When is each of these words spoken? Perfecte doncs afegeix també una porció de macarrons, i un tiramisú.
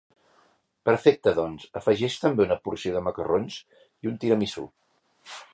Perfecte 0.89 1.33
doncs 1.41 1.67
afegeix 1.81 2.17
també 2.25 2.45
una 2.47 2.59
porció 2.65 2.97
de 2.97 3.05
macarrons, 3.09 3.61
i 4.07 4.13
un 4.15 4.21
tiramisú. 4.25 4.69